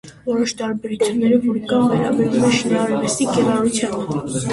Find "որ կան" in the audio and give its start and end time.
1.43-1.85